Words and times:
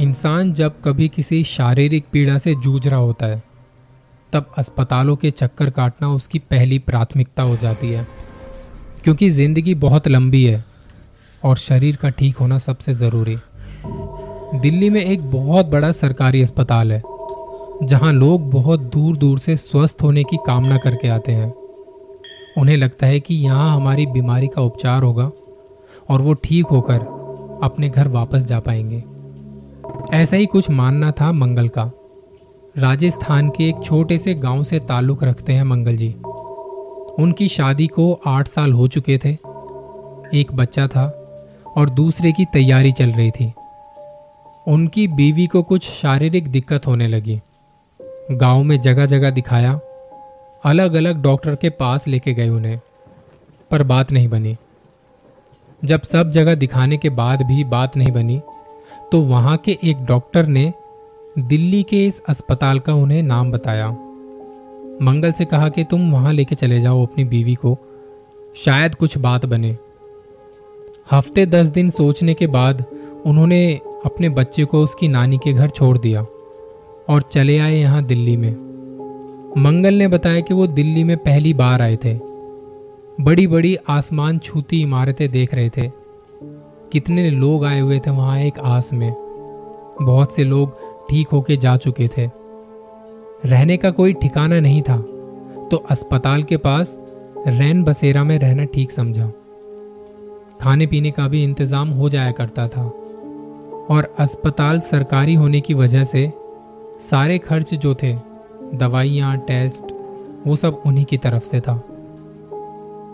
इंसान 0.00 0.52
जब 0.52 0.80
कभी 0.82 1.08
किसी 1.08 1.42
शारीरिक 1.44 2.04
पीड़ा 2.12 2.36
से 2.38 2.54
जूझ 2.54 2.86
रहा 2.88 2.98
होता 2.98 3.26
है, 3.26 3.42
तब 4.32 4.52
अस्पतालों 4.58 5.16
के 5.16 5.30
चक्कर 5.30 5.70
काटना 5.70 6.08
उसकी 6.08 6.38
पहली 6.38 6.78
प्राथमिकता 6.78 7.42
हो 7.42 7.56
जाती 7.56 7.90
है। 7.90 8.06
क्योंकि 9.04 9.28
ज़िंदगी 9.30 9.74
बहुत 9.74 10.08
लंबी 10.08 10.44
है 10.44 10.64
और 11.44 11.56
शरीर 11.56 11.96
का 11.96 12.08
ठीक 12.08 12.36
होना 12.36 12.58
सबसे 12.58 12.94
ज़रूरी 12.94 13.36
दिल्ली 14.54 14.90
में 14.90 15.04
एक 15.04 15.30
बहुत 15.30 15.66
बड़ा 15.66 15.92
सरकारी 15.92 16.42
अस्पताल 16.42 16.92
है, 16.92 17.02
जहाँ 17.82 18.12
लोग 18.12 18.50
बहुत 18.50 18.80
दूर 18.94 19.16
दूर 19.16 19.38
से 19.38 19.56
स्वस्थ 19.56 20.02
होने 20.02 20.24
की 20.24 20.36
कामना 20.36 20.76
करके 20.76 21.08
आते 21.08 21.32
हैं। 21.32 21.52
उन्हें 22.58 22.76
लगता 22.76 23.06
है 23.06 23.20
कि 23.20 23.34
यहाँ 23.34 23.74
हमारी 23.76 24.06
बीमारी 24.06 24.48
का 24.48 24.62
उपचार 24.62 25.02
होगा 25.02 25.30
और 26.10 26.20
वो 26.20 26.34
ठीक 26.34 26.66
होकर 26.66 27.00
अपने 27.62 27.88
घर 27.88 28.08
वापस 28.08 28.44
जा 28.44 28.60
पाएँगे। 28.60 29.04
ऐसा 30.14 30.36
ही 30.36 30.46
कुछ 30.46 30.70
मानना 30.70 31.10
था 31.10 31.32
मंगल 31.32 31.68
का। 31.68 31.90
राजस्थान 32.78 33.48
के 33.48 33.68
एक 33.68 33.76
छोटे 33.84 34.18
से 34.18 34.34
गाँव 34.34 34.64
से 34.64 34.78
ताल्लुक 34.78 35.24
रखते 35.24 35.52
हैं 35.52 35.62
मंगल 35.62 35.96
जी। 35.96 36.12
उनकी 37.18 37.48
शादी 37.48 37.86
को 37.86 38.20
आठ 38.26 38.48
साल 38.48 38.72
हो 38.72 38.88
चुके 38.88 39.18
थे। 39.18 39.32
एक 40.34 40.46
बच्चा 40.52 40.86
था 40.86 41.04
और 41.76 41.90
दूसरे 41.90 42.32
की 42.32 42.44
तैयारी 42.44 42.92
चल 42.92 43.10
रही 43.10 43.30
थी। 43.30 43.52
उनकी 44.66 45.08
बीवी 45.08 45.46
को 45.46 45.62
कुछ 45.62 45.90
शारीरिक 45.90 46.48
दिक्कत 46.48 46.86
होने 46.86 47.08
लगी। 47.08 47.40
गाँव 48.30 48.62
में 48.62 48.80
जगह 48.80 49.06
जगह 49.06 49.30
दिखाया। 49.30 49.80
अलग 50.64 50.94
अलग 50.94 51.22
डॉक्टर 51.22 51.54
के 51.54 51.70
पास 51.70 52.08
लेके 52.08 52.34
गए 52.34 52.48
उन्हें, 52.48 52.78
पर 53.70 53.82
बात 53.82 54.12
नहीं 54.12 54.28
बनी। 54.28 54.56
जब 55.84 56.02
सब 56.02 56.30
जगह 56.30 56.54
दिखाने 56.54 56.96
के 56.96 57.10
बाद 57.10 57.42
भी 57.42 57.64
बात 57.64 57.96
नहीं 57.96 58.12
बनी 58.12 58.40
तो 59.12 59.20
वहाँ 59.20 59.56
के 59.56 59.78
एक 59.84 60.04
डॉक्टर 60.04 60.46
ने 60.46 60.72
दिल्ली 61.38 61.82
के 61.82 62.06
इस 62.06 62.22
अस्पताल 62.28 62.78
का 62.78 62.94
उन्हें 62.94 63.22
नाम 63.22 63.52
बताया। 63.52 63.90
मंगल 65.02 65.32
से 65.32 65.44
कहा 65.44 65.68
कि 65.68 65.84
तुम 65.84 66.12
वहाँ 66.12 66.32
लेके 66.32 66.54
चले 66.54 66.80
जाओ 66.80 67.06
अपनी 67.06 67.24
बीवी 67.24 67.54
को। 67.54 67.78
शायद 68.56 68.94
कुछ 68.94 69.18
बात 69.18 69.46
बने। 69.46 69.76
हफ़्ते 71.10 71.46
दस 71.46 71.68
दिन 71.68 71.90
सोचने 71.90 72.34
के 72.34 72.46
बाद 72.46 72.84
उन्होंने 73.26 73.80
अपने 74.04 74.28
बच्चे 74.28 74.64
को 74.64 74.84
उसकी 74.84 75.08
नानी 75.08 75.38
के 75.38 75.52
घर 75.52 75.70
छोड़ 75.70 75.98
दिया 75.98 76.22
और 77.08 77.22
चले 77.22 77.58
आए 77.58 77.76
यहाँ 77.76 78.04
दिल्ली 78.04 78.36
में। 78.36 78.52
मंगल 79.58 79.94
ने 79.94 80.08
बताया 80.08 80.40
कि 80.40 80.54
वो 80.54 80.66
दिल्ली 80.66 81.04
में 81.04 81.16
पहली 81.16 81.54
बार 81.54 81.82
आए 81.82 81.96
थे। 81.96 82.18
बड़ी 83.20 83.46
बड़ी 83.46 83.76
आसमान 83.88 84.38
छूती 84.38 84.82
इमारतें 84.82 85.30
देख 85.30 85.54
रहे 85.54 85.70
थे। 85.70 85.99
कितने 86.92 87.28
लोग 87.30 87.64
आए 87.64 87.80
हुए 87.80 87.98
थे 87.98 88.10
वहाँ 88.10 88.38
एक 88.40 88.58
आस 88.58 88.92
में। 88.92 89.12
बहुत 90.02 90.34
से 90.34 90.44
लोग 90.44 90.78
ठीक 91.10 91.28
होके 91.28 91.56
जा 91.56 91.76
चुके 91.76 92.08
थे। 92.08 92.28
रहने 93.46 93.76
का 93.76 93.90
कोई 93.90 94.12
ठिकाना 94.12 94.60
नहीं 94.60 94.82
था 94.82 94.96
तो 95.70 95.76
अस्पताल 95.90 96.42
के 96.42 96.56
पास 96.56 96.98
रैन 97.48 97.82
बसेरा 97.84 98.24
में 98.24 98.38
रहना 98.38 98.64
ठीक 98.64 98.90
समझा। 98.92 99.30
खाने 100.60 100.86
पीने 100.86 101.10
का 101.10 101.26
भी 101.28 101.42
इंतज़ाम 101.44 101.90
हो 101.90 102.08
जाया 102.08 102.32
करता 102.32 102.66
था 102.68 102.82
और 103.90 104.14
अस्पताल 104.18 104.80
सरकारी 104.80 105.34
होने 105.34 105.60
की 105.60 105.74
वजह 105.74 106.04
से 106.04 106.32
सारे 107.00 107.38
खर्च 107.38 107.74
जो 107.74 107.94
थे, 107.94 108.12
दवाइयाँ, 108.74 109.36
टेस्ट, 109.38 109.92
वो 110.46 110.56
सब 110.56 110.82
उन्हीं 110.86 111.04
की 111.04 111.16
तरफ़ 111.16 111.44
से 111.44 111.60
था। 111.60 111.76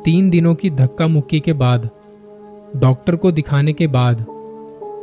तीन 0.04 0.30
दिनों 0.30 0.54
की 0.54 0.70
धक्का 0.70 1.06
मुक्की 1.06 1.40
के 1.40 1.52
बाद 1.52 1.88
डॉक्टर 2.76 3.16
को 3.16 3.32
दिखाने 3.32 3.72
के 3.72 3.86
बाद 3.86 4.26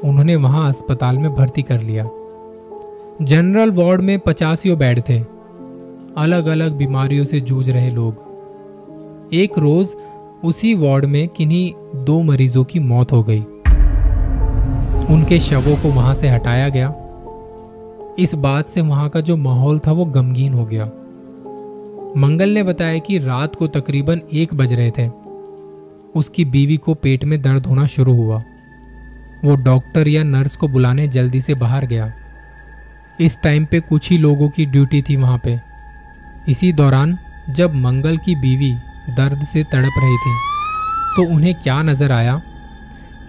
उन्होंने 0.04 0.36
वहाँ 0.36 0.70
अस्पताल 0.70 1.18
में 1.18 1.36
भर्ती 1.36 1.62
कर 1.62 1.82
लिया। 1.82 2.10
जनरल 3.22 3.72
वार्ड 3.72 4.02
में 4.02 4.20
पचासियों 4.20 4.78
बेड 4.78 5.02
थे। 5.10 5.20
अलग 6.18 6.46
अलग 6.46 6.72
बीमारियों 6.72 7.26
से 7.26 7.42
जूझ 7.42 7.70
रहे 7.70 7.92
लोग। 7.92 8.16
एक 9.34 9.58
रोज 9.58 9.96
उसी 10.44 10.76
वार्ड 10.76 11.06
में 11.06 11.28
किन्हीं 11.28 11.74
दो 12.06 12.22
मरीजों 12.22 12.64
की 12.64 12.80
मौत 12.80 13.12
हो 13.12 13.24
गई। 13.24 13.42
उनके 15.14 15.40
शवों 15.40 15.76
को 15.76 15.90
वहाँ 15.90 16.14
से 16.14 16.30
हटाया 16.30 16.70
गया। 16.70 16.96
इस 18.20 18.36
बात 18.36 18.68
से 18.68 18.82
वहाँ 18.82 19.10
का 19.10 19.20
जो 19.20 19.38
माहौल 19.38 19.80
था 19.80 19.92
वो 19.92 20.06
गमगीन 20.06 20.54
हो 20.54 20.66
गया। 20.66 20.86
मंगल 22.18 22.50
ने 22.50 22.64
बताया 22.64 22.98
कि 22.98 23.18
रात 23.18 23.56
को 23.56 23.68
तकरीबन 23.68 24.22
एक 24.34 24.54
बज 24.54 24.74
रहे 24.74 24.92
थे। 24.92 25.23
उसकी 26.16 26.46
बीवी 26.46 26.78
को 26.78 26.94
पेट 26.94 27.24
में 27.24 27.42
दर्द 27.42 27.66
होना 27.66 27.86
शुरू 27.88 28.14
हुआ। 28.14 28.44
वो 29.44 29.56
डॉक्टर 29.56 30.08
या 30.08 30.24
नर्स 30.24 30.56
को 30.56 30.68
बुलाने 30.68 31.08
जल्दी 31.08 31.42
से 31.42 31.54
बाहर 31.56 31.86
गया। 31.86 32.12
इस 33.20 33.38
टाइम 33.44 33.66
पे 33.66 33.80
कुछ 33.82 34.10
ही 34.12 34.18
लोगों 34.18 34.50
की 34.50 34.66
ड्यूटी 34.66 35.02
थी 35.02 35.16
वहाँ 35.16 35.40
पे। 35.44 35.60
इसी 36.48 36.72
दौरान 36.74 37.18
जब 37.50 37.76
मंगल 37.76 38.18
की 38.18 38.36
बीवी 38.38 38.72
दर्द 39.16 39.44
से 39.44 39.64
तड़प 39.64 39.94
रही 39.98 40.18
थी 40.18 40.36
तो 41.16 41.24
उन्हें 41.34 41.54
क्या 41.56 41.82
नज़र 41.82 42.12
आया 42.12 42.42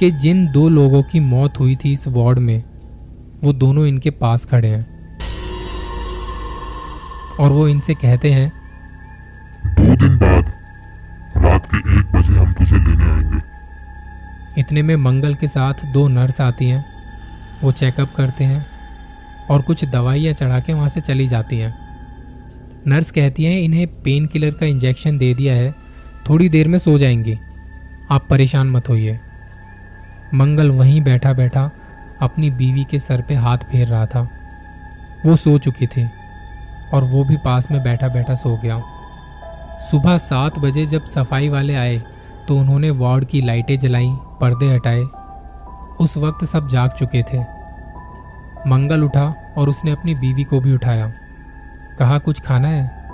कि 0.00 0.10
जिन 0.12 0.46
दो 0.46 0.68
लोगों 0.68 1.02
की 1.02 1.20
मौत 1.22 1.58
हुई 1.60 1.76
थी 1.76 1.92
इस 1.92 2.06
वार्ड 2.08 2.38
में, 2.38 2.62
वो 3.44 3.52
दोनों 3.52 3.86
इनके 3.86 4.10
पास 4.12 4.44
खड़े 4.44 4.68
हैं। 4.68 4.86
और 7.36 7.52
वो 7.52 7.66
इनसे 7.68 7.94
कहते 7.94 8.30
हैं 8.30 8.52
इतने 14.74 14.82
में 14.82 14.96
मंगल 14.96 15.34
के 15.34 15.48
साथ 15.48 15.74
दो 15.84 16.08
नर्स 16.08 16.40
आती 16.40 16.68
हैं। 16.68 16.84
वो 17.62 17.72
चेकअप 17.72 18.14
करते 18.16 18.44
हैं 18.44 18.66
और 19.50 19.62
कुछ 19.62 19.84
दवाइयाँ 19.84 20.34
चढ़ा 20.34 20.60
के 20.60 20.72
वहाँ 20.72 20.88
से 20.88 21.00
चली 21.00 21.28
जाती 21.28 21.58
हैं। 21.58 21.74
नर्स 22.86 23.10
कहती 23.10 23.44
हैं, 23.44 23.60
इन्हें 23.60 23.86
पेन 24.02 24.26
किलर 24.26 24.50
का 24.50 24.66
इंजेक्शन 24.66 25.18
दे 25.18 25.34
दिया 25.34 25.54
है। 25.54 25.74
थोड़ी 26.28 26.48
देर 26.48 26.68
में 26.68 26.78
सो 26.78 26.98
जाएँगी। 26.98 27.38
आप 28.10 28.26
परेशान 28.30 28.66
मत 28.66 28.88
होइए। 28.88 29.20
मंगल 30.34 30.70
वहीं 30.70 31.00
बैठा 31.00 31.32
बैठा 31.32 31.70
अपनी 32.22 32.50
बीवी 32.50 32.84
के 32.84 32.98
सर 32.98 33.22
पे 33.22 33.34
हाथ 33.34 33.58
फेर 33.58 33.88
रहा 33.88 34.06
था। 34.06 34.28
वो 35.26 35.36
सो 35.36 35.58
चुकी 35.58 35.86
थी 35.86 36.08
और 36.94 37.04
वो 37.04 37.24
भी 37.24 37.36
पास 37.36 37.70
में 37.70 37.82
बैठा 37.82 38.08
बैठा 38.08 38.34
सो 38.34 38.56
गया। 38.56 38.82
सुबह 39.90 40.18
सात 40.18 40.58
बजे 40.58 40.86
जब 40.86 41.04
सफ़ाई 41.04 41.48
वाले 41.48 41.74
आए 41.74 42.02
तो 42.48 42.58
उन्होंने 42.58 42.90
वार्ड 42.90 43.24
की 43.24 43.42
लाइटें 43.42 43.78
जलाई, 43.78 44.18
पर्दे 44.40 44.74
हटाए। 44.74 45.02
उस 46.00 46.16
वक्त 46.16 46.44
सब 46.44 46.68
जाग 46.68 46.90
चुके 46.90 47.22
थे। 47.22 47.38
मंगल 48.66 49.04
उठा 49.04 49.54
और 49.58 49.68
उसने 49.68 49.90
अपनी 49.90 50.14
बीवी 50.14 50.44
को 50.44 50.60
भी 50.60 50.74
उठाया। 50.74 51.12
कहा, 51.98 52.18
कुछ 52.18 52.40
खाना 52.40 52.68
है? 52.68 53.04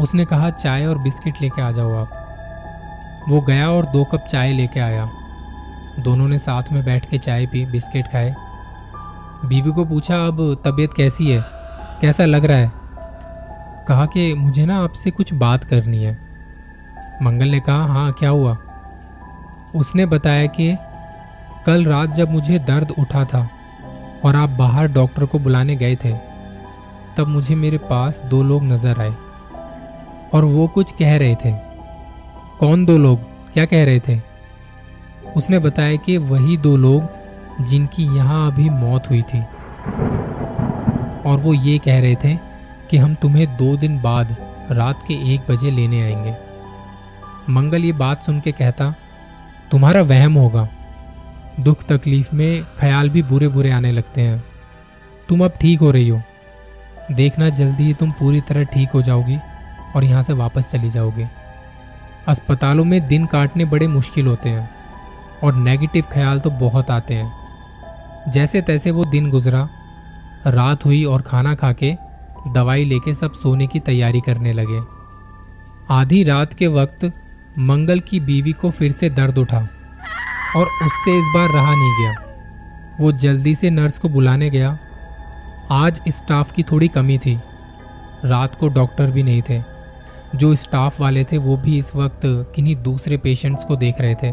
उसने 0.00 0.24
कहा, 0.24 0.50
चाय 0.50 0.86
और 0.86 0.98
बिस्किट 0.98 1.34
लेके 1.42 1.62
आ 1.62 1.70
जाओ 1.70 1.92
आप। 1.92 2.22
वो 3.28 3.40
गया 3.40 3.70
और 3.70 3.86
दो 3.86 4.04
कप 4.04 4.26
चाय 4.30 4.52
लेके 4.52 4.80
आया। 4.80 5.10
दोनों 5.98 6.28
ने 6.28 6.38
साथ 6.38 6.62
में 6.72 6.84
बैठ 6.84 7.10
के 7.10 7.18
चाय 7.18 7.46
पी, 7.46 7.66
बिस्किट 7.66 8.06
खाए। 8.06 8.34
बीवी 9.44 9.72
को 9.72 9.84
पूछा, 9.84 10.16
अब 10.16 10.62
तबीयत 10.64 10.94
कैसी 10.94 11.30
है? 11.30 11.44
कैसा 12.00 12.24
लग 12.24 12.44
रहा 12.44 12.58
है? 12.58 12.72
कहा 13.88 14.06
कि, 14.06 14.34
मुझे 14.34 14.66
ना 14.66 14.84
आपसे 14.84 15.10
कुछ 15.10 15.34
बात 15.34 15.64
करनी 15.64 16.04
है। 16.04 16.25
मंगल 17.22 17.48
ने 17.48 17.60
कहा 17.60 17.84
हाँ 17.84 18.12
क्या 18.12 18.30
हुआ? 18.30 18.56
उसने 19.74 20.06
बताया 20.06 20.46
कि 20.46 20.76
कल 21.66 21.84
रात 21.84 22.10
जब 22.10 22.30
मुझे 22.30 22.58
दर्द 22.58 22.90
उठा 22.98 23.24
था 23.24 23.48
और 24.24 24.36
आप 24.36 24.48
बाहर 24.48 24.88
डॉक्टर 24.88 25.24
को 25.24 25.38
बुलाने 25.38 25.76
गए 25.76 25.96
थे, 25.96 26.12
तब 27.16 27.28
मुझे 27.28 27.54
मेरे 27.54 27.78
पास 27.78 28.20
दो 28.24 28.42
लोग 28.42 28.64
नज़र 28.64 29.00
आए 29.00 29.14
और 30.34 30.44
वो 30.44 30.66
कुछ 30.68 30.92
कह 30.92 31.16
रहे 31.16 31.34
थे। 31.34 31.52
कौन 32.60 32.86
दो 32.86 32.98
लोग? 32.98 33.18
क्या 33.52 33.64
कह 33.64 33.84
रहे 33.84 34.00
थे? 34.00 34.20
उसने 35.36 35.58
बताया 35.58 35.96
कि 35.96 36.16
वही 36.18 36.56
दो 36.56 36.76
लोग 36.76 37.64
जिनकी 37.64 38.04
यहाँ 38.16 38.52
अभी 38.52 38.70
मौत 38.70 39.10
हुई 39.10 39.22
थी 39.22 39.40
और 41.26 41.38
वो 41.38 41.54
ये 41.54 41.78
कह 41.78 42.00
रहे 42.00 42.14
थे 42.14 42.38
कि 42.90 42.96
हम 42.96 43.14
तुम्हें 43.14 43.56
दो 43.56 43.76
दिन 43.76 44.00
बाद 44.02 44.36
रात 44.70 45.02
के 45.08 45.34
एक 45.34 45.40
बजे 45.50 45.70
लेने 45.70 46.02
आएँगे। 46.02 46.45
मंगल 47.50 47.84
ये 47.84 47.92
बात 47.92 48.22
सुन 48.22 48.40
के 48.40 48.52
कहता, 48.52 48.94
तुम्हारा 49.70 50.02
वहम 50.02 50.34
होगा। 50.34 50.68
दुख 51.60 51.84
तकलीफ़ 51.84 52.34
में 52.34 52.64
ख्याल 52.78 53.10
भी 53.10 53.22
बुरे 53.22 53.48
बुरे 53.48 53.70
आने 53.70 53.92
लगते 53.92 54.20
हैं। 54.20 54.42
तुम 55.28 55.44
अब 55.44 55.52
ठीक 55.60 55.80
हो 55.80 55.90
रही 55.90 56.08
हो। 56.08 56.20
देखना 57.12 57.48
जल्दी 57.48 57.84
ही 57.84 57.94
तुम 57.94 58.10
पूरी 58.10 58.40
तरह 58.40 58.64
ठीक 58.64 58.90
हो 58.90 59.02
जाओगी 59.02 59.38
और 59.96 60.04
यहाँ 60.04 60.22
से 60.22 60.32
वापस 60.32 60.68
चली 60.68 60.90
जाओगे। 60.90 61.28
अस्पतालों 62.28 62.84
में 62.84 63.06
दिन 63.08 63.26
काटने 63.26 63.64
बड़े 63.64 63.86
मुश्किल 63.86 64.26
होते 64.26 64.48
हैं 64.48 64.68
और 65.44 65.54
नेगेटिव 65.54 66.04
ख्याल 66.12 66.40
तो 66.40 66.50
बहुत 66.50 66.90
आते 66.90 67.14
हैं। 67.14 68.30
जैसे 68.30 68.62
तैसे 68.62 68.90
वो 68.90 69.04
दिन 69.04 69.30
गुजरा, 69.30 69.68
रात 70.46 70.84
हुई 70.84 71.04
और 71.04 71.22
खाना 71.22 71.54
खा 71.54 71.72
के 71.72 71.94
दवाई 72.48 72.84
लेके 72.84 73.14
सब 73.14 73.32
सोने 73.32 73.66
की 73.66 73.80
तैयारी 73.80 74.20
करने 74.20 74.52
लगे। 74.52 74.80
आधी 75.90 76.22
रात 76.24 76.54
के 76.54 76.66
वक्त 76.66 77.04
मंगल 77.58 78.00
की 78.00 78.18
बीवी 78.20 78.52
को 78.52 78.70
फिर 78.70 78.92
से 78.92 79.08
दर्द 79.10 79.38
उठा 79.38 79.58
और 80.56 80.66
उससे 80.86 81.18
इस 81.18 81.24
बार 81.34 81.48
रहा 81.48 81.74
नहीं 81.74 81.92
गया। 82.00 82.96
वो 83.00 83.12
जल्दी 83.12 83.54
से 83.54 83.70
नर्स 83.70 83.98
को 83.98 84.08
बुलाने 84.08 84.50
गया। 84.50 84.78
आज 85.70 86.00
स्टाफ 86.08 86.50
की 86.52 86.62
थोड़ी 86.62 86.88
कमी 86.88 87.18
थी। 87.18 87.34
रात 88.24 88.54
को 88.54 88.68
डॉक्टर 88.68 89.10
भी 89.10 89.22
नहीं 89.22 89.42
थे। 89.48 89.62
जो 90.34 90.54
स्टाफ 90.54 91.00
वाले 91.00 91.24
थे, 91.24 91.38
वो 91.38 91.56
भी 91.56 91.78
इस 91.78 91.94
वक्त 91.96 92.20
किन्हीं 92.24 92.76
दूसरे 92.76 93.16
पेशेंट्स 93.16 93.64
को 93.64 93.76
देख 93.76 94.00
रहे 94.00 94.14
थे। 94.14 94.30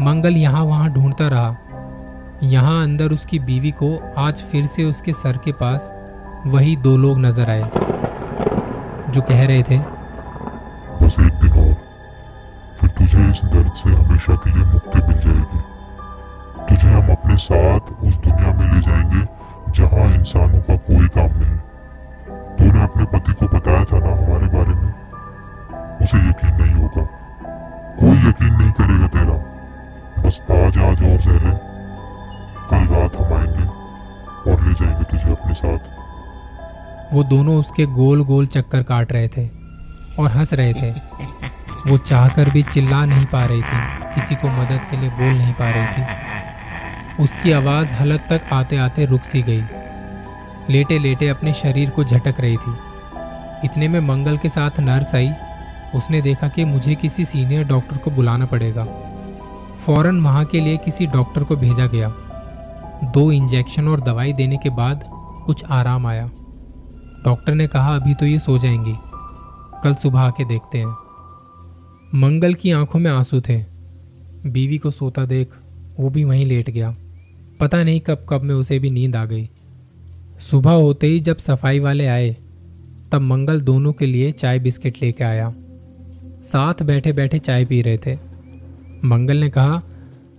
मंगल 0.00 0.36
यहाँ 0.36 0.64
वहाँ 0.64 0.92
ढूंढता 0.92 1.28
रहा। 1.28 1.56
यहाँ 2.42 2.82
अंदर 2.82 3.12
उसकी 3.12 3.38
बीवी 3.38 3.70
को 3.70 3.96
आज 4.18 4.42
फिर 4.42 4.66
से 4.66 4.84
उसके 4.84 5.12
सर 5.12 5.36
के 5.36 5.52
पास 5.52 5.92
वही 6.46 6.76
दो 6.76 6.96
लोग 6.96 7.18
नज़र 7.18 7.50
आए, 7.50 7.70
जो 9.10 9.20
कह 9.20 9.44
रहे 9.46 9.62
थे, 9.62 9.78
बस 10.98 11.16
एक 11.20 11.40
दिन 11.40 11.61
इस 13.32 13.44
दर्द 13.44 13.72
से 13.72 13.90
हमेशा 13.90 14.34
के 14.34 14.50
लिए 14.50 14.64
मुक्ति 14.64 14.98
मिल 14.98 15.18
जाएगी। 15.18 15.60
तुझे 16.68 16.88
हम 16.88 17.12
अपने 17.12 17.36
साथ 17.36 17.80
उस 17.80 18.16
दुनिया 18.18 18.52
में 18.54 18.74
ले 18.74 18.80
जाएँगे, 18.80 19.22
जहाँ 19.72 20.14
इंसानों 20.14 20.60
का 20.60 20.76
कोई 20.76 21.08
काम 21.08 21.30
नहीं। 21.38 21.56
तूने 22.56 22.82
अपने 22.82 23.04
पति 23.04 23.32
को 23.32 23.46
बताया 23.46 23.84
था 23.84 23.98
ना 23.98 24.10
हमारे 24.10 24.46
बारे 24.46 24.74
में? 24.74 24.92
उसे 26.02 26.18
यकीन 26.18 26.62
नहीं 26.62 26.74
होगा। 26.74 27.04
कोई 28.00 28.28
यकीन 28.28 28.54
नहीं 28.54 28.72
करेगा 28.72 29.06
तेरा। 29.06 29.38
बस 30.22 30.40
आज 30.50 30.78
आज 30.78 31.02
और 31.02 31.20
सह 31.20 31.32
ले 31.32 31.54
कल 32.70 32.94
रात 32.94 33.16
हम 33.16 33.32
आएँगे 33.32 33.66
और 34.50 34.64
ले 34.64 34.74
जाएँगे 34.74 35.04
तुझे 35.04 35.32
अपने 35.32 35.54
साथ। 35.54 37.14
वो 37.14 37.22
दोनों 37.22 37.58
उसके 37.58 37.86
गोल 37.86 38.24
गोल 38.24 38.46
चक्कर 38.46 38.82
काट 38.82 39.12
रहे 39.12 39.28
थे 39.28 39.48
और 40.18 40.30
हंस 40.30 40.54
रहे 40.54 40.72
थे। 40.72 40.92
वो 41.86 41.98
चाहकर 41.98 42.50
भी 42.50 42.62
चिल्ला 42.62 43.04
नहीं 43.04 43.26
पा 43.26 43.44
रही 43.44 43.62
थी, 43.62 43.80
किसी 44.14 44.34
को 44.34 44.48
मदद 44.48 44.80
के 44.90 44.96
लिए 44.96 45.10
बोल 45.10 45.38
नहीं 45.38 45.52
पा 45.52 45.70
रही 45.70 45.86
थी। 45.86 46.06
उसकी 47.22 47.52
आवाज़ 47.52 47.94
हलक 47.94 48.20
तक 48.20 48.42
आते 48.52 48.76
आते 48.76 49.04
रुक 49.04 49.22
सी 49.22 49.42
गई। 49.42 49.62
लेटे 50.70 50.98
लेटे 50.98 51.28
अपने 51.28 51.52
शरीर 51.52 51.90
को 51.90 52.04
झटक 52.04 52.40
रही 52.40 52.56
थी। 52.56 52.76
इतने 53.64 53.88
में 53.88 54.00
मंगल 54.00 54.38
के 54.38 54.48
साथ 54.48 54.80
नर्स 54.80 55.14
आई। 55.14 55.32
उसने 55.94 56.22
देखा 56.22 56.48
कि 56.48 56.64
मुझे 56.64 56.94
किसी 56.94 57.24
सीनियर 57.24 57.64
डॉक्टर 57.64 57.96
को 57.96 58.10
बुलाना 58.10 58.46
पड़ेगा। 58.46 58.84
फ़ौरन 59.86 60.20
वहाँ 60.20 60.44
के 60.44 60.60
लिए 60.60 60.76
किसी 60.76 61.06
डॉक्टर 61.06 61.44
को 61.44 61.56
भेजा 61.56 61.86
गया। 61.86 62.08
दो 63.04 63.32
इंजेक्शन 63.32 63.88
और 63.88 64.00
दवाई 64.00 64.32
देने 64.32 64.56
के 64.56 64.70
बाद 64.70 65.04
कुछ 65.46 65.64
आराम 65.70 66.06
आया। 66.06 66.26
डॉक्टर 67.24 67.54
ने 67.54 67.66
कहा, 67.66 67.94
अभी 67.96 68.14
तो 68.14 68.26
ये 68.26 68.38
सो 68.38 68.58
जाएँगी। 68.58 68.96
कल 69.84 69.94
सुबह 69.94 70.20
आके 70.20 70.44
देखते 70.44 70.78
हैं। 70.78 70.96
मंगल 72.14 72.54
की 72.54 72.70
आँखों 72.70 73.00
में 73.00 73.10
आँसू 73.10 73.40
थे। 73.40 73.64
बीवी 74.46 74.78
को 74.78 74.90
सोता 74.90 75.24
देख 75.24 75.48
वो 76.00 76.10
भी 76.10 76.24
वहीं 76.24 76.46
लेट 76.46 76.70
गया। 76.70 76.96
पता 77.60 77.84
नहीं 77.84 78.00
कब 78.00 78.26
कब 78.28 78.42
में 78.42 78.54
उसे 78.54 78.78
भी 78.78 78.90
नींद 78.90 79.16
आ 79.16 79.24
गई। 79.24 79.48
सुबह 80.40 80.70
होते 80.70 81.06
ही 81.06 81.20
जब 81.20 81.36
सफ़ाई 81.36 81.78
वाले 81.78 82.06
आए, 82.06 82.36
तब 83.12 83.20
मंगल 83.20 83.60
दोनों 83.60 83.92
के 83.92 84.06
लिए 84.06 84.32
चाय 84.32 84.58
बिस्किट 84.58 85.02
लेके 85.02 85.24
आया। 85.24 85.54
साथ 86.42 86.82
बैठे 86.82 87.12
बैठे 87.12 87.38
चाय 87.38 87.64
पी 87.64 87.82
रहे 87.82 87.98
थे। 88.06 88.18
मंगल 89.04 89.36
ने 89.36 89.50
कहा, 89.50 89.82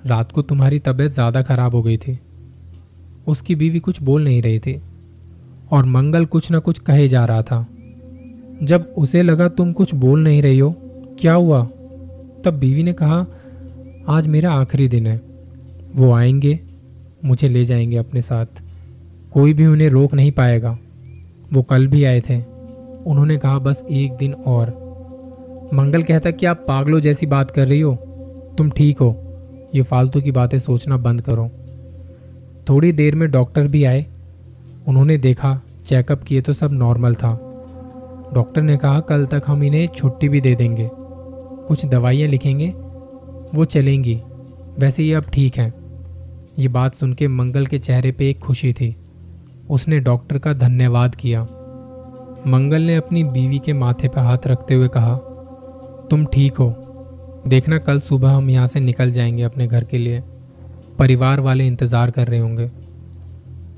रात 0.06 0.31
को 0.31 0.42
तुम्हारी 0.42 0.80
तबीयत 0.80 1.12
ज़्यादा 1.12 1.42
खराब 1.42 1.75
हो 1.75 1.84
गई 1.84 1.98
थी। 1.98 2.20
उसकी 3.28 3.56
बीवी 3.56 3.80
कुछ 3.80 4.02
बोल 4.02 4.24
नहीं 4.24 4.42
रही 4.42 4.60
थी। 4.60 4.81
और 5.72 5.86
मंगल 5.86 6.25
कुछ 6.25 6.52
ना 6.52 6.60
कुछ 6.60 6.80
कहे 6.80 7.08
जा 7.08 7.25
रहा 7.25 7.42
था। 7.42 7.68
जब 8.64 8.94
उसे 8.98 9.24
लगा 9.24 9.48
तुम 9.48 9.74
कुछ 9.74 9.96
बोल 9.96 10.24
नहीं 10.24 10.42
रही 10.42 10.60
हो 10.60 10.80
क्या 11.19 11.33
हुआ? 11.33 11.65
तब 12.45 12.51
बीवी 12.51 12.83
ने 12.83 12.94
कहा, 12.94 13.25
आज 14.07 14.27
मेरा 14.27 14.51
आखिरी 14.51 14.88
दिन 14.88 15.07
है। 15.07 15.21
वो 15.95 16.12
आएँगे, 16.12 16.60
मुझे 17.25 17.50
ले 17.50 17.65
जाएँगे 17.65 17.98
अपने 17.98 18.21
साथ। 18.21 18.45
कोई 19.33 19.54
भी 19.54 19.65
उन्हें 19.65 19.89
रोक 19.89 20.13
नहीं 20.13 20.31
पाएगा। 20.31 20.77
वो 21.54 21.62
कल 21.62 21.88
भी 21.88 22.04
आए 22.04 22.21
थे। 22.21 22.44
उन्होंने 23.06 23.38
कहा, 23.38 23.60
बस 23.60 23.83
एक 23.92 24.13
दिन 24.13 24.33
और। 24.33 24.83
मंगल 25.74 26.04
कहता 26.04 26.31
कि 26.31 26.45
आप 26.45 26.65
पागलों 26.68 27.00
जैसी 27.00 27.25
बात 27.25 27.51
कर 27.51 27.68
रही 27.68 27.81
हो? 27.81 27.95
तुम 28.57 28.69
ठीक 28.69 29.00
हो। 29.00 29.24
ये 29.75 29.81
फालतू 29.81 30.21
की 30.21 30.31
बातें 30.31 30.60
सोचना 30.60 30.98
बंद 30.98 31.21
करो। 31.21 31.51
थोड़ी 32.69 32.92
देर 32.92 33.15
में 33.15 33.31
डॉक्टर 33.31 33.68
भी 33.68 33.83
आए। 33.83 34.06
उन्होंने 34.88 35.18
देखा, 35.18 35.62
चेकअप 35.86 36.24
किए 36.24 36.42
तो 36.42 36.54
सब 36.54 36.71
नॉर्मल 36.71 37.15
था। 37.15 37.50
डॉक्टर 38.33 38.62
ने 38.62 38.77
कहा, 38.77 39.00
कल 39.00 39.25
तक 39.25 39.42
हम 39.48 39.63
इन्हें 39.63 39.88
छुट्टी 39.88 40.30
भी 40.30 40.42
दे 40.42 40.56
देंगे। 40.56 40.89
कुछ 41.68 41.86
दवाइयाँ 41.86 42.30
लिखेंगे, 42.30 42.68
वो 43.56 43.65
चलेंगी। 43.65 44.21
वैसे 44.80 45.04
ये 45.04 45.13
अब 45.13 45.24
ठीक 45.24 45.57
हैं। 45.57 45.74
ये 46.60 46.68
बात 46.68 46.95
सुन 46.95 47.13
के 47.13 47.27
मंगल 47.27 47.65
के 47.65 47.80
चेहरे 47.80 48.12
पे 48.12 48.30
एक 48.30 48.39
खुशी 48.39 48.74
थी। 48.74 48.95
उसने 49.69 50.00
डॉक्टर 50.00 50.38
का 50.38 50.54
धन्यवाद 50.54 51.15
किया। 51.15 51.42
मंगल 52.48 52.81
ने 52.81 52.95
अपनी 52.95 53.24
बीवी 53.24 53.60
के 53.60 53.74
माथे 53.74 54.07
पर 54.07 54.21
हाथ 54.21 54.48
रखते 54.48 54.74
हुए 54.74 54.88
कहा, 54.88 55.15
तुम 56.12 56.25
ठीक 56.25 56.57
हो। 56.57 56.69
देखना, 57.48 57.77
कल 57.77 58.00
सुबह 58.00 58.31
हम 58.31 58.50
यहाँ 58.50 58.68
से 58.68 58.80
निकल 58.80 59.12
जाएँगे 59.12 59.44
अपने 59.44 59.68
घर 59.68 59.83
के 59.83 59.98
लिए। 59.98 60.24
परिवार 61.00 61.39
वाले 61.39 61.68
इंतज़ार 61.68 62.12
कर 62.12 62.27
रहे 62.27 62.39
होंगे। 62.39 62.71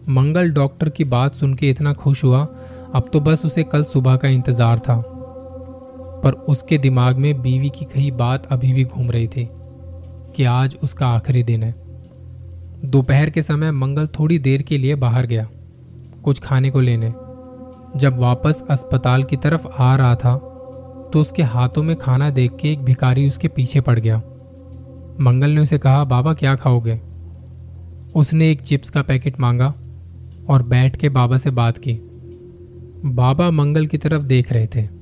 मंगल 0.09 0.51
डॉक्टर 0.51 0.89
की 0.89 1.03
बात 1.03 1.35
सुन 1.35 1.53
के 1.53 1.69
इतना 1.69 1.93
खुश 1.93 2.23
हुआ, 2.23 2.47
अब 2.93 3.09
तो 3.13 3.19
बस 3.19 3.45
उसे 3.45 3.63
कल 3.63 3.83
सुबह 3.83 4.15
का 4.15 4.27
इंतज़ार 4.27 4.79
था। 4.79 5.14
पर 6.25 6.31
उसके 6.31 6.77
दिमाग 6.77 7.17
में 7.17 7.41
बीवी 7.41 7.69
की 7.69 7.85
कही 7.85 8.11
बात 8.11 8.45
अभी 8.45 8.73
भी 8.73 8.83
घूम 8.83 9.11
रही 9.11 9.27
थी 9.27 9.47
कि 10.35 10.43
आज 10.43 10.77
उसका 10.83 11.07
आखिरी 11.07 11.43
दिन 11.43 11.63
है। 11.63 11.73
दोपहर 12.85 13.29
के 13.29 13.41
समय 13.41 13.71
मंगल 13.71 14.07
थोड़ी 14.07 14.39
देर 14.39 14.61
के 14.61 14.77
लिए 14.77 14.95
बाहर 14.95 15.25
गया, 15.25 15.47
कुछ 16.23 16.39
खाने 16.39 16.69
को 16.69 16.81
लेने। 16.81 17.13
जब 17.95 18.19
वापस 18.19 18.63
अस्पताल 18.69 19.23
की 19.23 19.37
तरफ़ 19.37 19.67
आ 19.67 19.95
रहा 19.95 20.15
था 20.15 20.35
तो 21.13 21.21
उसके 21.21 21.43
हाथों 21.43 21.83
में 21.83 21.95
खाना 21.95 22.29
देख 22.29 22.55
के 22.55 22.71
एक 22.71 22.79
भिखारी 22.79 23.27
उसके 23.27 23.47
पीछे 23.47 23.81
पड़ 23.81 23.99
गया। 23.99 24.17
मंगल 25.19 25.49
ने 25.49 25.61
उसे 25.61 25.77
कहा, 25.77 26.03
बाबा, 26.03 26.33
क्या 26.33 26.55
खाओगे? 26.55 26.99
उसने 28.15 28.51
एक 28.51 28.61
चिप्स 28.61 28.89
का 28.89 29.01
पैकेट 29.01 29.39
मांगा 29.39 29.73
और 30.49 30.63
बैठ 30.63 30.95
के 30.95 31.09
बाबा 31.09 31.37
से 31.37 31.51
बात 31.51 31.77
की। 31.77 31.93
बाबा 33.05 33.51
मंगल 33.51 33.85
की 33.85 33.97
तरफ़ 33.97 34.23
देख 34.23 34.51
रहे 34.53 34.67
थे। 34.67 34.94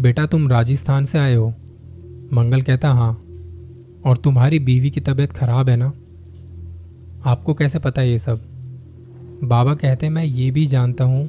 बेटा 0.00 0.24
तुम 0.26 0.48
राजस्थान 0.48 1.04
से 1.04 1.18
आए 1.18 1.34
हो। 1.34 1.48
मंगल 2.32 2.62
कहता 2.62 2.88
हाँ 2.88 3.12
और 4.06 4.16
तुम्हारी 4.16 4.58
बीवी 4.58 4.90
की 4.90 5.00
तबीयत 5.00 5.32
खराब 5.32 5.68
है 5.68 5.76
ना? 5.76 5.92
आपको 7.24 7.54
कैसे 7.54 7.78
पता 7.78 8.02
ये 8.02 8.18
सब? 8.18 8.40
बाबा 9.44 9.74
कहते, 9.74 10.08
मैं 10.08 10.24
ये 10.24 10.50
भी 10.50 10.66
जानता 10.66 11.04
हूँ, 11.04 11.26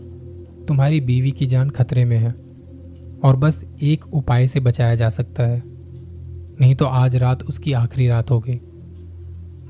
तुम्हारी 0.65 1.01
बीवी 1.01 1.31
की 1.31 1.45
जान 1.45 1.69
खतरे 1.69 2.05
में 2.05 2.17
है, 2.17 2.33
और 3.23 3.35
बस 3.35 3.63
एक 3.81 4.13
उपाय 4.13 4.47
से 4.47 4.59
बचाया 4.59 4.95
जा 4.95 5.09
सकता 5.09 5.43
है। 5.43 5.61
नहीं 6.61 6.75
तो 6.75 6.85
आज 6.85 7.15
रात 7.15 7.43
उसकी 7.43 7.73
आखिरी 7.73 8.07
रात 8.07 8.31
होगी 8.31 8.59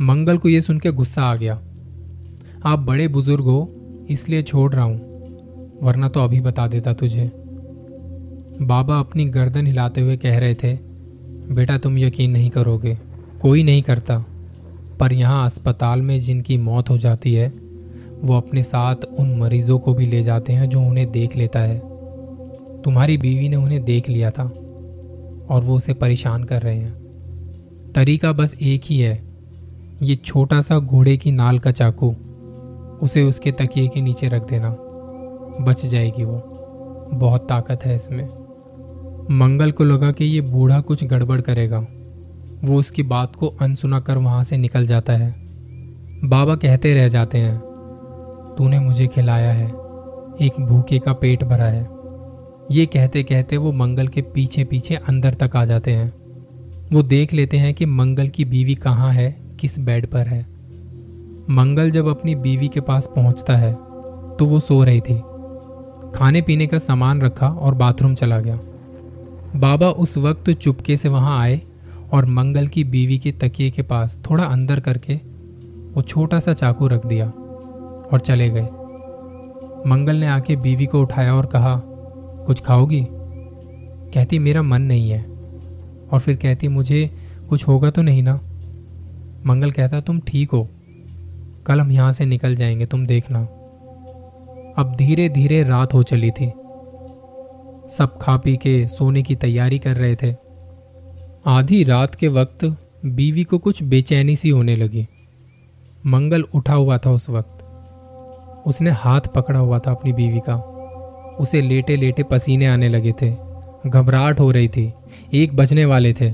मंगल 0.02 0.38
को 0.38 0.50
यह 0.50 0.62
सुन 0.62 0.80
के 0.80 0.92
गुस्सा 0.92 1.24
आ 1.24 1.36
गया। 1.36 1.62
आप 2.66 2.80
बड़े 2.80 3.08
बुज़ुर्ग 3.08 3.44
हो, 3.44 3.70
इसलिए 4.10 4.42
छोड़ 4.42 4.74
रहा 4.74 4.86
हूँ, 4.86 5.80
वरना 5.84 6.10
तो 6.10 6.20
अभी 6.20 6.42
बता 6.42 6.68
देता 6.68 6.94
तुझे। 6.94 7.32
बाबा 8.62 9.00
अपनी 9.00 9.26
गर्दन 9.26 9.68
हिलाते 9.68 10.02
हुए 10.02 10.16
कह 10.18 10.38
रहे 10.40 10.56
थे, 10.56 10.74
बेटा 11.54 11.78
तुम 11.78 11.98
यकीन 11.98 12.32
नहीं 12.32 12.50
करोगे, 12.50 12.98
कोई 13.42 13.64
नहीं 13.64 13.82
करता, 13.82 14.18
पर 15.00 15.14
यहाँ 15.14 15.46
अस्पताल 15.46 16.02
में 16.02 16.20
जिनकी 16.22 16.58
मौत 16.58 16.90
हो 16.90 16.98
जाती 16.98 17.34
है, 17.34 17.48
वो 18.24 18.34
अपने 18.34 18.64
साथ 18.64 18.96
उन 19.20 19.36
मरीजों 19.40 19.78
को 19.80 19.94
भी 19.94 20.06
ले 20.06 20.22
जाते 20.24 20.54
हैं 20.54 20.70
जो 20.70 20.82
उन्हें 20.82 21.12
देख 21.12 21.36
लेता 21.36 21.60
है। 21.60 21.80
तुम्हारी 22.82 23.18
बीवी 23.18 23.50
ने 23.50 23.56
उन्हें 23.56 23.84
देख 23.84 24.10
लिया 24.10 24.32
था 24.32 24.44
और 25.50 25.64
वो 25.64 25.76
उसे 25.76 25.94
परेशान 25.94 26.44
कर 26.44 26.62
रहे 26.62 26.78
हैं। 26.78 27.92
तरीका 27.96 28.32
बस 28.32 28.56
एक 28.62 28.82
ही 28.86 29.00
है, 29.00 29.22
ये 30.02 30.16
छोटा 30.16 30.62
सा 30.62 30.78
घोड़े 30.80 31.18
की 31.18 31.32
नाल 31.32 31.60
का 31.60 31.72
चाकू, 31.72 32.16
उसे 33.02 33.24
उसके 33.24 33.52
तकिए 33.52 33.88
के 33.88 34.02
नीचे 34.02 34.28
रख 34.28 34.48
देना, 34.50 34.70
बच 35.62 35.86
जाएगी 35.86 36.24
वो, 36.24 36.38
बहुत 37.14 37.48
ताकत 37.50 37.86
है 37.86 37.96
इसमें। 37.96 38.41
मंगल 39.32 39.72
को 39.72 39.84
लगा 39.84 40.12
कि 40.12 40.26
ये 40.26 40.40
बूढ़ा 40.42 40.80
कुछ 40.80 41.04
गड़बड़ 41.04 41.40
करेगा। 41.42 41.78
वो 42.64 42.78
उसकी 42.80 43.04
बात 43.04 43.36
को 43.36 43.48
अनसुना 43.62 44.00
कर 44.00 44.18
वहाँ 44.18 44.44
से 44.44 44.58
निकल 44.58 44.86
जाता 44.88 45.14
है। 45.14 45.34
बाबा 46.24 46.56
कहते 46.56 46.94
रह 46.94 47.08
जाते 47.08 47.38
हैं, 47.38 47.58
तूने 48.58 48.80
मुझे 48.80 49.08
खिलाया 49.08 49.52
है, 49.54 49.68
एक 50.42 50.60
भूखे 50.60 51.00
का 51.00 51.14
पेट 51.14 51.44
भरा 51.44 51.66
है। 51.66 51.84
ये 52.72 52.86
कहते 52.86 53.24
कहते 53.24 53.58
वो 53.58 53.72
मंगल 53.72 54.08
के 54.08 54.22
पीछे 54.22 54.64
पीछे 54.64 54.96
अंदर 54.96 55.34
तक 55.34 55.56
आ 55.56 55.64
जाते 55.66 55.92
हैं। 55.92 56.14
वो 56.94 57.04
देख 57.04 57.34
लेते 57.34 57.58
हैं 57.58 57.74
कि 57.74 57.86
मंगल 57.86 58.28
की 58.28 58.46
बीवी 58.46 58.76
कहाँ 58.76 59.12
है, 59.12 59.32
किस 59.60 59.80
बेड 59.80 60.08
पर 60.08 60.28
है। 60.28 60.42
मंगल 61.50 61.92
जब 61.92 62.08
अपनी 62.08 62.36
बीवी 62.38 62.68
के 62.68 62.82
पास 62.82 63.10
पहुँचता 63.16 63.56
है 63.58 63.74
तो 64.38 64.46
वो 64.46 64.60
सो 64.60 64.84
रही 64.84 65.00
थी। 65.00 65.18
खाने 66.16 66.42
पीने 66.42 66.68
का 66.68 66.78
सामान 66.80 67.22
रखा 67.22 67.48
और 67.48 67.76
बाथरूम 67.76 68.16
चला 68.16 68.40
गया। 68.40 68.60
बाबा 69.56 69.88
उस 69.88 70.18
वक्त 70.18 70.52
चुपके 70.52 70.98
से 70.98 71.10
वहाँ 71.10 71.40
आए 71.40 71.62
और 72.14 72.26
मंगल 72.26 72.68
की 72.68 72.84
बीवी 72.84 73.18
के 73.18 73.32
तकिए 73.32 73.72
के 73.72 73.82
पास 73.82 74.20
थोड़ा 74.30 74.44
अंदर 74.44 74.80
करके 74.80 75.14
वो 75.94 76.02
छोटा 76.02 76.40
सा 76.40 76.54
चाकू 76.54 76.88
रख 76.88 77.06
दिया 77.06 77.30
और 78.12 78.20
चले 78.26 78.50
गए। 78.50 78.68
मंगल 79.88 80.16
ने 80.16 80.28
आके 80.28 80.56
बीवी 80.56 80.86
को 80.86 81.02
उठाया 81.02 81.36
और 81.36 81.46
कहा, 81.46 81.82
कुछ 82.46 82.62
खाओगी? 82.62 83.08
कहती, 84.14 84.40
मेरा 84.40 84.62
मन 84.62 84.82
नहीं 84.82 85.10
है। 85.10 85.26
और 86.12 86.20
फिर 86.20 86.36
कहती, 86.36 86.68
मुझे 86.68 87.12
कुछ 87.50 87.68
होगा 87.68 87.90
तो 87.90 88.02
नहीं 88.02 88.24
ना? 88.24 88.40
मंगल 89.46 89.72
कहता, 89.72 90.02
तुम 90.02 90.20
ठीक 90.20 90.52
हो। 90.52 90.70
कल 91.66 91.82
हम 91.82 91.92
यहाँ 91.92 92.12
से 92.12 92.26
निकल 92.26 92.56
जाएँगे, 92.56 92.86
तुम 92.86 93.06
देखना। 93.06 93.40
अब 94.78 94.96
धीरे 94.98 95.30
धीरे 95.30 95.64
रात 95.64 95.94
हो 95.94 96.04
चली 96.04 96.32
थी। 96.32 96.52
सब 97.98 98.18
खा 98.18 98.38
पी 98.38 98.58
के 98.58 98.88
सोने 98.88 99.24
की 99.24 99.36
तैयारी 99.36 99.80
कर 99.80 99.96
रहे 99.96 100.16
थे। 100.16 100.36
आधी 101.46 101.84
रात 101.84 102.16
के 102.16 102.28
वक्त 102.28 102.66
बीवी 103.06 103.44
को 103.44 103.58
कुछ 103.58 103.84
बेचैनी 103.84 104.36
सी 104.36 104.50
होने 104.50 104.76
लगी। 104.76 105.08
मंगल 106.06 106.42
उठा 106.42 106.74
हुआ 106.74 106.98
था 106.98 107.12
उस 107.12 107.30
वक्त। 107.30 107.58
उसने 108.68 108.90
हाथ 108.90 109.22
पकड़ा 109.22 109.60
हुआ 109.60 109.80
था 109.80 109.92
अपनी 109.92 110.14
बीवी 110.14 110.40
का। 110.40 110.56
उसे 111.40 111.62
लेटे 111.62 111.96
लेटे 111.96 112.24
पसीने 112.24 112.66
आने 112.66 112.90
लगे 112.90 113.12
थे। 113.12 113.36
घबराहट 113.90 114.40
हो 114.40 114.52
रही 114.52 114.68
थी। 114.68 114.94
एक 115.34 115.56
बजने 115.56 115.86
वाले 115.86 116.14
थे। 116.14 116.32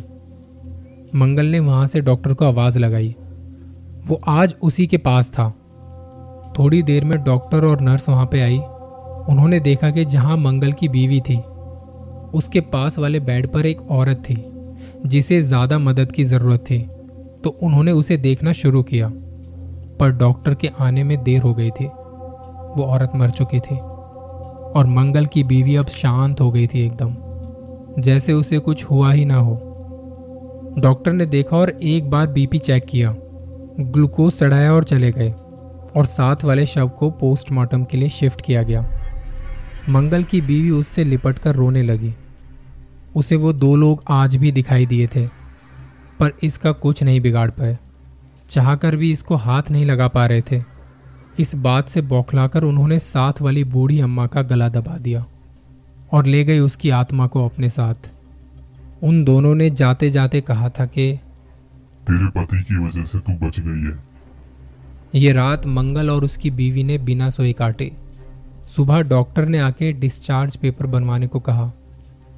मंगल 1.16 1.46
ने 1.46 1.60
वहाँ 1.60 1.88
से 1.88 2.02
डॉक्टर 2.02 2.34
को 2.34 2.46
आवाज़ 2.46 2.80
लगाई। 2.80 3.16
वो 4.08 4.22
आज 4.28 4.56
उसी 4.62 4.88
के 4.88 4.98
पास 4.98 5.32
था। 5.32 5.50
थोड़ी 6.60 6.84
देर 6.84 7.04
में 7.06 7.24
डॉक्टर 7.24 7.66
और 7.66 7.82
नर्स 7.82 8.10
वहाँ 8.10 8.26
पे 8.26 8.42
आई। 8.42 8.60
उन्होंने 9.30 9.60
देखा 9.60 9.90
कि 9.90 10.06
जहाँ 10.06 10.38
मंगल 10.38 10.74
की 10.74 10.88
बीवी 10.90 11.20
थी, 11.22 11.38
उसके 12.34 12.62
पास 12.64 12.98
वाले 13.00 13.20
बेड 13.20 13.48
पर 13.48 13.66
एक 13.66 13.82
औरत 13.92 14.18
थी, 14.20 14.36
जिसे 15.06 15.42
ज़्यादा 15.42 15.78
मदद 15.80 16.12
की 16.12 16.24
ज़रूरत 16.24 16.60
थी। 16.62 16.80
तो 17.44 17.50
उन्होंने 17.64 17.92
उसे 17.92 18.18
देखना 18.18 18.52
शुरू 18.54 18.84
किया, 18.84 19.10
पर 20.00 20.12
डॉक्टर 20.12 20.56
के 20.56 20.70
आने 20.80 21.04
में 21.04 21.22
देर 21.24 21.42
हो 21.42 21.54
गई 21.54 21.70
थी। 21.72 21.86
वो 21.86 22.84
औरत 22.84 23.12
मर 23.16 23.30
चुकी 23.32 23.60
थी, 23.60 23.76
और 23.76 24.86
मंगल 24.88 25.26
की 25.26 25.44
बीवी 25.44 25.76
अब 25.76 25.88
शांत 25.88 26.42
हो 26.42 26.52
गई 26.52 26.68
थी 26.68 26.86
एकदम, 26.86 27.16
जैसे 28.02 28.34
उसे 28.34 28.60
कुछ 28.60 28.84
हुआ 28.84 29.12
ही 29.12 29.26
ना 29.26 29.38
हो। 29.38 29.54
डॉक्टर 30.80 31.14
ने 31.14 31.26
देखा 31.26 31.58
और 31.58 31.70
एक 31.70 32.10
बार 32.10 32.28
बीपी 32.28 32.60
चेक 32.60 32.86
किया, 32.86 33.16
ग्लूकोज 33.80 34.34
चढ़ाया 34.34 34.74
और 34.74 34.84
चले 34.84 35.12
गए, 35.12 35.32
और 35.98 36.06
साथ 36.06 36.44
वाले 36.44 36.66
शव 36.66 36.88
को 36.90 37.10
पोस्टमार्टम 37.12 37.84
के 37.84 37.98
लिए 37.98 38.10
शिफ्ट 38.10 38.42
किया 38.42 38.64
गया। 38.64 38.86
मंगल 39.90 40.24
की 40.24 40.42
बीवी 40.42 40.70
उससे 40.70 41.04
लिपट 41.04 41.40
कर 41.40 41.56
रोने 41.56 41.84
लगी। 41.84 42.14
उसे 43.16 43.36
वो 43.36 43.54
दो 43.54 43.76
लोग 43.76 44.04
आज 44.10 44.36
भी 44.36 44.52
दिखाई 44.52 44.86
दिए 44.86 45.08
थे 45.08 45.28
पर 46.20 46.32
इसका 46.44 46.72
कुछ 46.72 47.04
नहीं 47.04 47.22
बिगाड़ 47.22 47.50
पाए। 47.50 47.78
चाहकर 48.50 48.96
भी 48.96 49.12
इसको 49.12 49.36
हाथ 49.36 49.72
नहीं 49.72 49.86
लगा 49.86 50.08
पा 50.08 50.26
रहे 50.26 50.42
थे। 50.42 50.62
इस 51.40 51.56
बात 51.56 51.90
से 51.90 52.02
बौखलाकर 52.02 52.64
उन्होंने 52.64 53.00
साथ 53.00 53.42
वाली 53.42 53.64
बूढ़ी 53.64 54.00
अम्मा 54.00 54.28
का 54.28 54.42
गला 54.42 54.70
दबा 54.70 54.98
दिया 54.98 55.26
और 56.12 56.26
ले 56.26 56.44
गई 56.44 56.60
उसकी 56.60 56.90
आत्मा 56.90 57.28
को 57.28 57.46
अपने 57.46 57.70
साथ। 57.70 58.10
उन 59.04 59.24
दोनों 59.24 59.56
ने 59.56 59.70
जाते 59.70 60.10
जाते 60.10 60.42
कहा 60.42 60.70
था 60.70 60.86
कि 60.86 61.12
तेरे 62.08 62.28
पति 62.28 62.62
की 62.64 62.86
वजह 62.86 63.04
से 63.04 63.20
तू 63.20 63.34
बच 63.46 63.60
गई 63.60 63.82
है। 63.82 63.98
ये 65.16 65.32
रात 65.34 65.66
मंगल 65.66 66.10
और 66.10 66.24
उसकी 66.24 66.52
बीवी 66.52 66.84
ने 66.84 66.98
बिना 66.98 67.30
सोए 67.30 67.54
काटे। 67.54 67.92
सुबह 68.68 69.02
डॉक्टर 69.02 69.46
ने 69.46 69.60
आके 69.60 69.92
डिस्चार्ज 69.94 70.56
पेपर 70.56 70.86
बनवाने 70.86 71.28
को 71.28 71.40
कहा। 71.40 71.72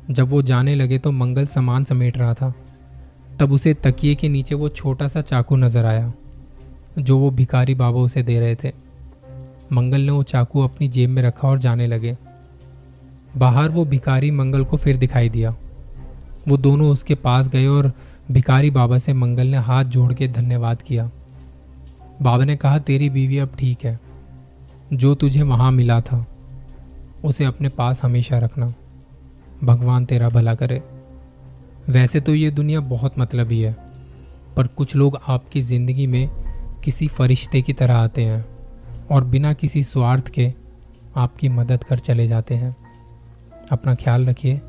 जब 0.10 0.30
वो 0.30 0.42
जाने 0.42 0.76
लगे 0.76 0.98
तो 0.98 1.12
मंगल 1.12 1.46
सामान 1.46 1.84
समेट 1.84 2.18
रहा 2.18 2.34
था। 2.34 2.54
तब 3.40 3.52
उसे 3.52 3.74
तकिए 3.74 4.16
के 4.16 4.30
नीचे 4.30 4.56
वो 4.56 4.70
छोटा 4.70 5.08
सा 5.08 5.22
चाकू 5.22 5.56
नज़र 5.56 5.86
आया, 5.86 6.12
जो 7.00 7.18
वो 7.18 7.30
भिकारी 7.32 7.76
बाबा 7.76 8.00
उसे 8.00 8.24
दे 8.24 8.40
रहे 8.40 8.56
थे। 8.56 8.72
मंगल 9.74 10.02
ने 10.02 10.12
वो 10.12 10.24
चाकू 10.24 10.62
अपनी 10.62 10.88
जेब 10.88 11.10
में 11.10 11.22
रखा 11.24 11.48
और 11.48 11.60
जाने 11.60 11.88
लगे। 11.88 12.16
बाहर 13.38 13.70
वो 13.70 13.86
भिकारी 13.86 14.32
मंगल 14.32 14.64
को 14.64 14.78
फिर 14.78 14.98
दिखाई 14.98 15.30
दिया। 15.30 15.56
वो 16.48 16.58
दोनों 16.58 16.90
उसके 16.90 17.16
पास 17.16 17.50
गए 17.50 17.66
और 17.68 17.92
भिकारी 18.32 18.70
बाबा 18.72 18.98
से 18.98 19.14
मंगल 19.14 19.48
ने 19.48 19.58
हाथ 19.58 19.84
जोड़ 19.86 20.14
के 20.14 20.28
धन्यवाद 20.28 20.82
किया। 20.82 21.10
बाबा 22.22 22.44
ने 22.44 22.56
कहा, 22.56 22.80
तेरी 22.80 23.10
बीवी 23.10 23.38
अब 23.38 23.56
ठीक 23.60 23.86
है। 23.86 24.00
जो 24.94 25.16
तुझे 25.16 25.42
वहाँ 25.42 25.72
मिला 25.72 26.02
था, 26.02 26.26
उसे 27.26 27.46
अपने 27.46 27.70
पास 27.70 28.04
हमेशा 28.04 28.40
रखना। 28.40 28.74
भगवान 29.64 30.06
तेरा 30.06 30.30
भला 30.30 30.56
करे। 30.56 30.82
वैसे 31.90 32.20
तो 32.22 32.36
ये 32.36 32.52
दुनिया 32.52 32.80
बहुत 32.80 33.20
मतलबी 33.20 33.62
है 33.62 33.76
पर 34.58 34.68
कुछ 34.68 34.96
लोग 34.96 35.20
आपकी 35.28 35.62
ज़िंदगी 35.62 36.08
में 36.08 36.30
किसी 36.84 37.08
फरिश्ते 37.08 37.62
की 37.62 37.74
तरह 37.74 37.96
आते 37.96 38.24
हैं 38.26 38.46
और 39.12 39.24
बिना 39.24 39.54
किसी 39.54 39.84
स्वार्थ 39.84 40.30
के 40.30 40.54
आपकी 41.16 41.50
मदद 41.50 41.84
कर 41.84 42.00
चले 42.00 42.28
जाते 42.28 42.56
हैं। 42.56 42.76
अपना 43.72 43.96
ख्याल 43.96 44.26
रखिए। 44.26 44.62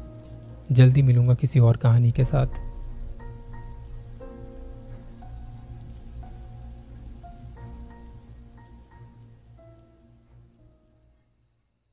जल्दी 0.73 1.03
मिलूँगा 1.03 1.35
किसी 1.35 1.61
और 1.61 1.77
कहानी 1.77 2.11
के 2.13 2.25
साथ। 2.25 2.70